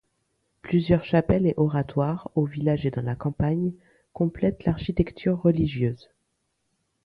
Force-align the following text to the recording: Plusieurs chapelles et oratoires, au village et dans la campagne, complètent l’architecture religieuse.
Plusieurs 0.63 1.05
chapelles 1.05 1.45
et 1.45 1.53
oratoires, 1.57 2.31
au 2.33 2.43
village 2.45 2.87
et 2.87 2.89
dans 2.89 3.03
la 3.03 3.13
campagne, 3.15 3.71
complètent 4.13 4.65
l’architecture 4.65 5.39
religieuse. 5.39 6.09